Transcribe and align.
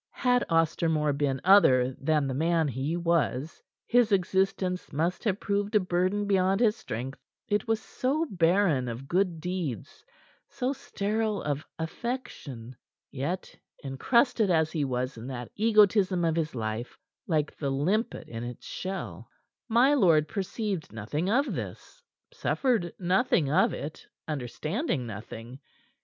Had 0.17 0.43
Ostermore 0.49 1.13
been 1.15 1.39
other 1.43 1.93
than 2.01 2.25
the 2.25 2.33
man 2.33 2.67
he 2.67 2.97
was, 2.97 3.61
his 3.85 4.11
existence 4.11 4.91
must 4.91 5.23
have 5.25 5.39
proved 5.39 5.75
a 5.75 5.79
burden 5.79 6.25
beyond 6.25 6.59
his 6.59 6.75
strength. 6.75 7.19
It 7.49 7.67
was 7.67 7.79
so 7.79 8.25
barren 8.27 8.87
of 8.89 9.07
good 9.07 9.39
deeds, 9.39 10.03
so 10.49 10.73
sterile 10.73 11.43
of 11.43 11.63
affection. 11.77 12.75
Yet 13.11 13.55
encrusted 13.83 14.49
as 14.49 14.71
he 14.71 14.83
was 14.85 15.17
in 15.17 15.27
that 15.27 15.51
egotism 15.55 16.25
of 16.25 16.35
his 16.35 16.55
like 16.55 17.55
the 17.59 17.69
limpet 17.69 18.27
in 18.27 18.43
its 18.43 18.65
shell 18.65 19.29
my 19.69 19.93
lord 19.93 20.27
perceived 20.27 20.91
nothing 20.91 21.29
of 21.29 21.53
this, 21.53 22.01
suffered 22.33 22.91
nothing 22.97 23.51
of 23.51 23.71
it, 23.71 24.07
understanding 24.27 25.05
nothing. 25.05 25.59